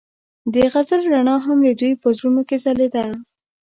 د 0.53 0.55
غزل 0.73 1.01
رڼا 1.13 1.35
هم 1.45 1.57
د 1.63 1.69
دوی 1.79 1.93
په 2.01 2.07
زړونو 2.17 2.41
کې 2.49 2.57
ځلېده. 2.63 3.05